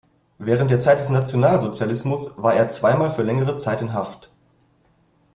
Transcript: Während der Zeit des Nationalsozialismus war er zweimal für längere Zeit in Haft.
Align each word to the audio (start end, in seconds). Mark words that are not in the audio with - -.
Während 0.39 0.71
der 0.71 0.79
Zeit 0.79 0.97
des 0.97 1.09
Nationalsozialismus 1.09 2.41
war 2.41 2.55
er 2.55 2.69
zweimal 2.69 3.11
für 3.11 3.21
längere 3.21 3.57
Zeit 3.57 3.83
in 3.83 3.93
Haft. 3.93 4.31